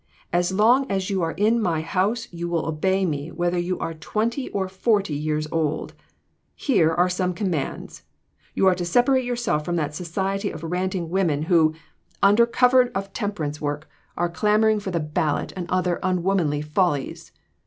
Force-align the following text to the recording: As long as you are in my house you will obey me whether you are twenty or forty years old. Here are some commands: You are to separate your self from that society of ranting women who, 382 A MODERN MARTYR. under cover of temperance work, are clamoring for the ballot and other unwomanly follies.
As 0.33 0.51
long 0.51 0.89
as 0.89 1.11
you 1.11 1.21
are 1.21 1.33
in 1.33 1.61
my 1.61 1.81
house 1.81 2.27
you 2.31 2.49
will 2.49 2.65
obey 2.65 3.05
me 3.05 3.31
whether 3.31 3.59
you 3.59 3.77
are 3.77 3.93
twenty 3.93 4.49
or 4.49 4.67
forty 4.67 5.13
years 5.13 5.47
old. 5.51 5.93
Here 6.55 6.91
are 6.91 7.07
some 7.07 7.35
commands: 7.35 8.01
You 8.55 8.65
are 8.65 8.73
to 8.73 8.83
separate 8.83 9.23
your 9.25 9.35
self 9.35 9.63
from 9.63 9.75
that 9.75 9.93
society 9.93 10.49
of 10.49 10.63
ranting 10.63 11.09
women 11.11 11.43
who, 11.43 11.75
382 12.23 12.23
A 12.23 12.25
MODERN 12.25 12.31
MARTYR. 12.31 12.31
under 12.31 12.45
cover 12.51 12.97
of 12.97 13.13
temperance 13.13 13.61
work, 13.61 13.87
are 14.17 14.27
clamoring 14.27 14.79
for 14.79 14.89
the 14.89 14.99
ballot 14.99 15.53
and 15.55 15.69
other 15.69 15.99
unwomanly 16.01 16.63
follies. 16.63 17.31